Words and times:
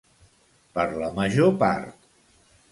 Per 0.77 0.85
la 1.03 1.11
major 1.21 1.55
part. 1.67 2.11